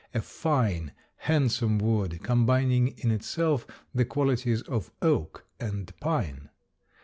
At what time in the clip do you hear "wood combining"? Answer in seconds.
1.77-2.87